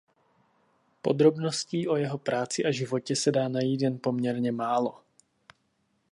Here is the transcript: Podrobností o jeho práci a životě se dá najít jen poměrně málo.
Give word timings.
Podrobností 1.01 1.87
o 1.87 1.95
jeho 1.95 2.17
práci 2.17 2.65
a 2.65 2.71
životě 2.71 3.15
se 3.15 3.31
dá 3.31 3.47
najít 3.47 3.81
jen 3.81 3.99
poměrně 4.03 4.51
málo. 4.51 5.01